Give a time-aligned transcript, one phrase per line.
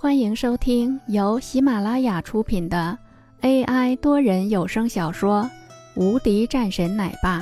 [0.00, 2.96] 欢迎收听由喜马拉雅出品的
[3.40, 5.42] AI 多人有声小说
[6.00, 7.40] 《无敌战神奶爸》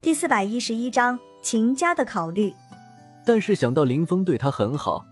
[0.00, 2.54] 第四百一十一章秦家的考虑。
[3.26, 5.04] 但是想到林峰对他很好，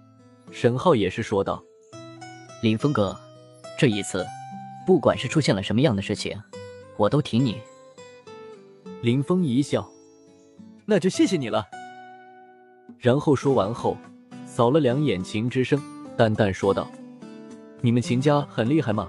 [0.52, 1.60] 沈浩也是说道
[2.62, 3.18] ：“林峰哥，
[3.76, 4.24] 这一次
[4.86, 6.40] 不管是出现了什么样的事情，
[6.96, 7.60] 我都挺你。”
[9.02, 9.90] 林峰一笑
[10.86, 11.66] ：“那就谢谢你了。”
[13.00, 13.96] 然后说完后，
[14.56, 15.78] 扫了两眼秦之声，
[16.16, 16.90] 淡淡说道
[17.82, 19.06] ：“你们秦家很厉害吗？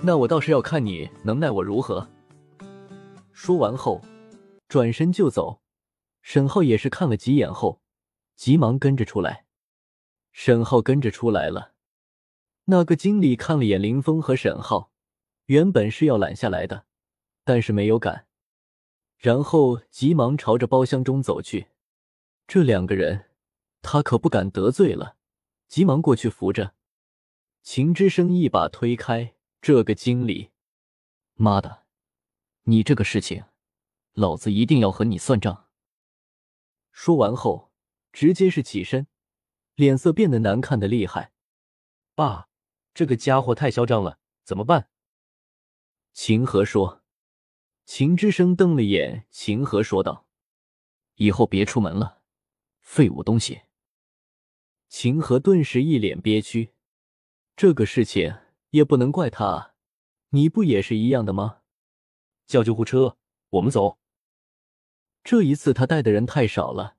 [0.00, 2.08] 那我倒是要看你能奈我如何。”
[3.34, 4.00] 说完后，
[4.68, 5.60] 转身就走。
[6.22, 7.80] 沈浩也是看了几眼后，
[8.36, 9.46] 急忙跟着出来。
[10.30, 11.72] 沈浩跟着出来了。
[12.66, 14.92] 那个经理看了眼林峰和沈浩，
[15.46, 16.84] 原本是要拦下来的，
[17.42, 18.26] 但是没有敢，
[19.18, 21.66] 然后急忙朝着包厢中走去。
[22.46, 23.24] 这两个人，
[23.82, 25.16] 他可不敢得罪了，
[25.68, 26.74] 急忙过去扶着。
[27.62, 30.50] 秦之声一把推开这个经理，
[31.34, 31.84] 妈的，
[32.64, 33.44] 你这个事情，
[34.12, 35.68] 老子一定要和你算账。
[36.92, 37.72] 说完后，
[38.12, 39.06] 直接是起身，
[39.74, 41.32] 脸色变得难看的厉害。
[42.14, 42.48] 爸，
[42.94, 44.88] 这个家伙太嚣张了，怎么办？
[46.12, 47.02] 秦河说。
[47.84, 50.26] 秦之声瞪了眼秦河，说道
[51.16, 52.20] ：“以后别出门了。”
[52.82, 53.62] 废物东西！
[54.98, 56.72] 秦河顿时一脸憋屈。
[57.54, 58.34] 这个事情
[58.70, 59.74] 也不能怪他，
[60.30, 61.58] 你不也是一样的吗？
[62.46, 63.18] 叫救护车，
[63.50, 63.98] 我们走。
[65.22, 66.96] 这一次他带的人太少了，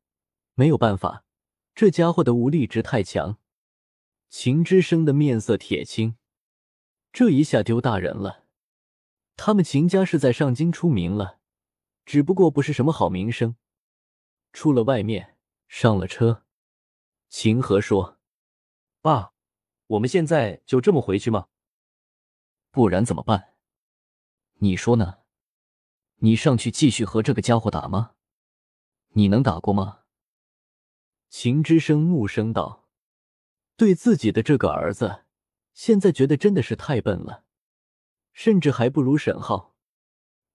[0.54, 1.26] 没有办法，
[1.74, 3.40] 这家伙的武力值太强。
[4.30, 6.18] 秦之声的面色铁青，
[7.12, 8.46] 这一下丢大人了。
[9.36, 11.40] 他们秦家是在上京出名了，
[12.06, 13.56] 只不过不是什么好名声，
[14.54, 15.40] 出了外面。
[15.68, 16.46] 上了车，
[17.30, 18.18] 秦河说
[19.02, 19.34] ：“爸，
[19.88, 21.48] 我们现在就这么回去吗？
[22.72, 23.54] 不然怎么办？
[24.60, 25.20] 你说呢？
[26.18, 28.14] 你上去继续和这个家伙打吗？
[29.10, 30.04] 你能打过吗？”
[31.30, 32.88] 秦之声怒声道
[33.76, 35.26] ：“对自己的这个儿子，
[35.74, 37.44] 现在觉得真的是太笨了，
[38.32, 39.76] 甚至还不如沈浩。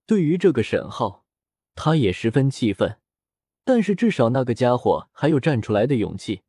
[0.06, 1.26] 对于这个沈浩，
[1.74, 2.98] 他也十分气愤。”
[3.64, 6.42] 但是至少那个家伙还有站出来的勇气，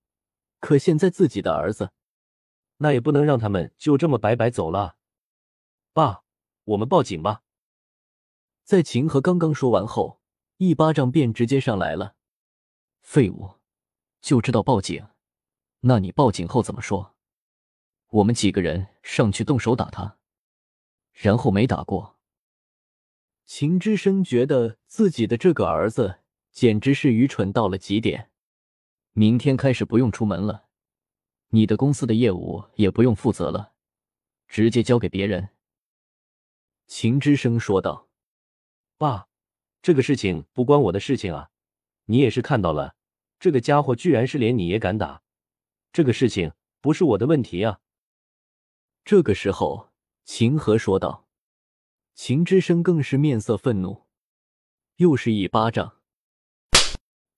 [0.63, 1.91] 可现在自己的儿子，
[2.78, 4.96] 那也不能让他们就这么白白走了。
[5.91, 6.24] 爸，
[6.63, 7.44] 我们报警吧。
[8.63, 10.22] 在秦河刚刚说完后，
[10.56, 12.16] 一巴掌便直接上来了。
[13.02, 13.56] 废物，
[14.22, 15.06] 就知道报警。
[15.81, 17.13] 那你报警后怎么说？
[18.07, 20.18] 我们几个人上去动手打他，
[21.12, 22.18] 然后没打过。
[23.46, 26.22] 秦之声觉得自己的这个儿子。
[26.53, 28.29] 简直是愚蠢到了极点！
[29.16, 30.66] 明天开始不用出门了，
[31.50, 33.74] 你的公司的业务也不用负责了，
[34.47, 35.50] 直接交给别人。”
[36.88, 38.09] 秦之声说道。
[38.97, 39.28] “爸，
[39.84, 41.52] 这个事情不关我的事情啊！
[42.06, 42.96] 你也是看到了，
[43.40, 45.22] 这个家伙居然是连你也敢打，
[45.91, 47.81] 这个事情不是我的问题啊！”
[49.06, 49.91] 这个时候，
[50.23, 51.28] 秦和说道。
[52.16, 54.07] 秦之声更是面色愤怒，
[54.96, 56.02] 又是一巴掌。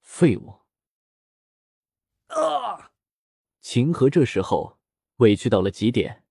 [0.01, 0.61] 废物！
[2.27, 2.91] 啊！
[3.67, 4.77] 秦河这时候
[5.15, 6.23] 委屈到了极点。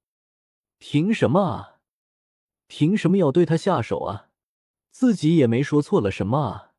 [0.79, 1.81] 凭什么啊？
[2.69, 4.31] 凭什么要对他下手啊？
[4.93, 6.75] 自己也没说错了什么啊！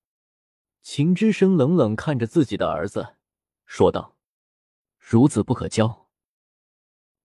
[0.82, 3.18] 秦之声冷冷看着自己的儿子，
[3.66, 4.16] 说道
[4.98, 6.08] ：“孺子不可教。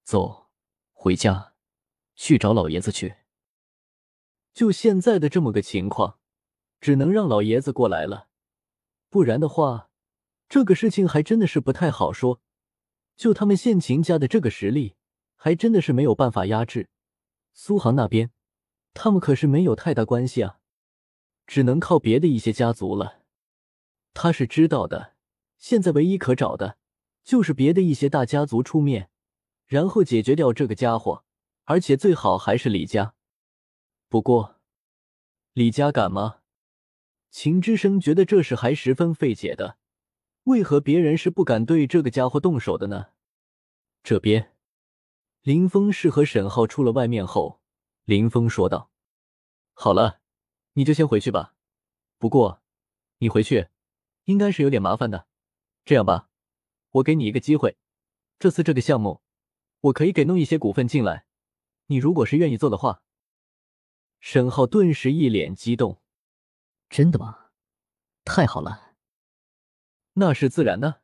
[0.03, 0.51] 走，
[0.93, 1.55] 回家，
[2.17, 3.15] 去找老爷子去。
[4.53, 6.19] 就现在的这么个情况，
[6.81, 8.27] 只能让老爷子过来了。”
[9.09, 9.89] 不然的话，
[10.49, 12.43] 这个事情还真的是不太好说。
[13.21, 14.95] 就他们现秦家的这个实力，
[15.37, 16.89] 还真的是没有办法压制
[17.53, 18.31] 苏杭那边。
[18.95, 20.59] 他们可是没有太大关系啊，
[21.47, 23.21] 只能靠别的一些家族了。
[24.15, 25.17] 他是知道的，
[25.59, 26.79] 现在唯一可找的，
[27.23, 29.11] 就是别的一些大家族出面，
[29.67, 31.23] 然后解决掉这个家伙，
[31.65, 33.13] 而且最好还是李家。
[34.09, 34.57] 不过，
[35.53, 36.39] 李家敢吗？
[37.31, 39.77] 秦之声觉得这事还十分费解的，
[40.45, 43.09] 为何别人是不敢对这个家伙动手的呢？
[44.03, 44.57] 这边，
[45.43, 47.61] 林峰是和沈浩出了外面后，
[48.05, 48.91] 林峰说道
[49.75, 50.21] ：“好了，
[50.73, 51.55] 你就先回去吧。
[52.19, 52.63] 不过，
[53.19, 53.69] 你回去
[54.25, 55.27] 应该是有点麻烦的。
[55.85, 56.29] 这样吧，
[56.91, 57.77] 我给你一个机会，
[58.39, 59.23] 这次这个项目，
[59.81, 61.27] 我可以给弄一些股份进来。
[61.87, 63.03] 你如果是愿意做的话。”
[64.21, 66.03] 沈浩顿时一脸激动。
[66.91, 67.51] 真的吗？
[68.25, 68.95] 太好了！
[70.15, 71.03] 那是自然的。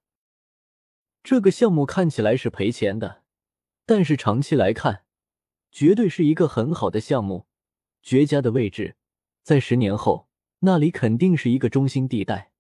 [1.27, 3.25] 这个项目看起来是赔钱的，
[3.85, 5.03] 但是长期来看，
[5.73, 7.49] 绝对是一个很好的项目。
[8.01, 8.95] 绝佳的位置，
[9.43, 10.29] 在十年后，
[10.61, 12.53] 那里肯定是一个中心地带。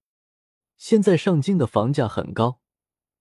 [0.76, 2.58] 现在上京的房价很高，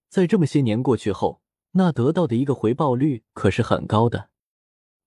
[0.09, 1.43] 在这么些年过去后，
[1.73, 4.31] 那得到的一个回报率可是很高的。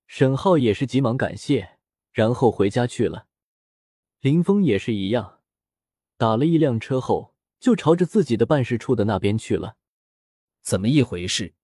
[0.06, 1.78] 沈浩也是急忙感谢，
[2.12, 3.26] 然后回家去了。
[4.20, 5.40] 林峰也是一样，
[6.16, 9.77] 打了一辆车后，就朝着自己的办事处的那边去了。
[10.62, 11.54] 怎么一回事？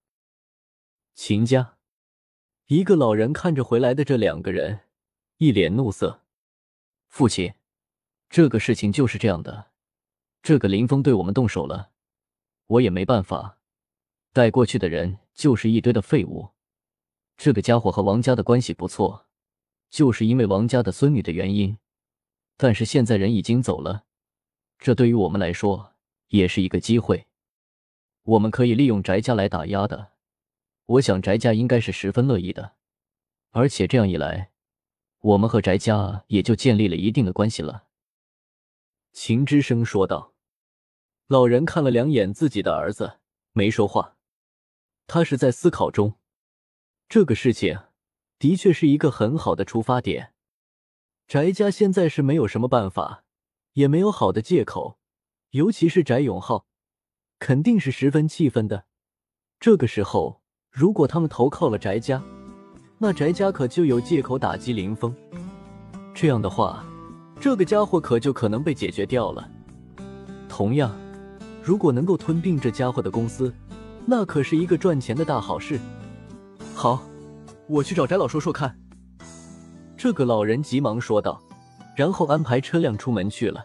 [1.14, 1.76] 秦家，
[2.66, 4.80] 一个老人看着回来的这两个人。
[5.38, 6.22] 一脸怒色，
[7.08, 7.54] 父亲，
[8.30, 9.72] 这个事情就是这样的。
[10.42, 11.90] 这个林峰对我们动手了，
[12.66, 13.58] 我也没办法。
[14.32, 16.50] 带过去的人就是一堆的废物。
[17.36, 19.26] 这个家伙和王家的关系不错，
[19.90, 21.76] 就是因为王家的孙女的原因。
[22.56, 24.04] 但是现在人已经走了，
[24.78, 25.94] 这对于我们来说
[26.28, 27.26] 也是一个机会。
[28.24, 30.12] 我们可以利用翟家来打压的。
[30.86, 32.72] 我想翟家应该是十分乐意的，
[33.52, 34.50] 而且这样一来。
[35.20, 37.84] 我们和翟家也就建立了一定的关系了。”
[39.12, 40.32] 秦之声说道。
[41.26, 43.18] 老人看了两眼自己的儿子，
[43.52, 44.18] 没说话。
[45.06, 46.18] 他是在思考中。
[47.08, 47.78] 这个事情
[48.38, 50.34] 的确是一个很好的出发点。
[51.26, 53.24] 翟家现在是没有什么办法，
[53.72, 54.98] 也没有好的借口，
[55.50, 56.66] 尤其是翟永浩，
[57.38, 58.84] 肯定是十分气愤的。
[59.60, 60.40] 这个时候，
[60.70, 62.22] 如果他们投靠了翟家，
[62.98, 65.14] 那翟家可就有借口打击林峰，
[66.14, 66.84] 这样的话，
[67.40, 69.48] 这个家伙可就可能被解决掉了。
[70.48, 70.94] 同样，
[71.62, 73.52] 如果能够吞并这家伙的公司，
[74.06, 75.78] 那可是一个赚钱的大好事。
[76.74, 77.02] 好，
[77.66, 78.78] 我去找翟老说说看。
[79.96, 81.40] 这个老人急忙说道，
[81.96, 83.64] 然后安排车辆出门去了。